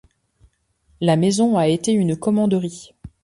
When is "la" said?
0.99-1.15